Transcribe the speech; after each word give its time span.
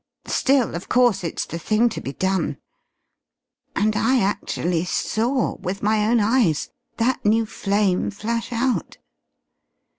Still, 0.25 0.73
of 0.73 0.89
course, 0.89 1.23
it's 1.23 1.45
the 1.45 1.59
thing 1.59 1.87
to 1.89 2.01
be 2.01 2.11
done.... 2.13 2.57
And 3.75 3.95
I 3.95 4.17
actually 4.19 4.83
saw, 4.83 5.57
with 5.57 5.83
my 5.83 6.07
own 6.07 6.19
eyes, 6.19 6.71
that 6.97 7.23
new 7.23 7.45
flame 7.45 8.09
flash 8.09 8.51
out!" 8.51 8.97